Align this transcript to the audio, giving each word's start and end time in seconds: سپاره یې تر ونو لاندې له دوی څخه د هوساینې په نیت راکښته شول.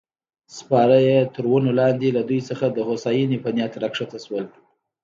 سپاره 0.57 0.97
یې 1.07 1.17
تر 1.35 1.43
ونو 1.51 1.71
لاندې 1.79 2.07
له 2.17 2.21
دوی 2.29 2.41
څخه 2.49 2.65
د 2.69 2.77
هوساینې 2.89 3.37
په 3.43 3.49
نیت 3.55 3.73
راکښته 3.83 4.17
شول. 4.25 4.45